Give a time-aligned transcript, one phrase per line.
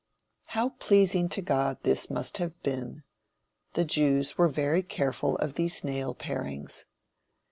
[0.47, 3.03] How pleasing to God this must have been.
[3.73, 6.85] The Jews were very careful of these nail parings.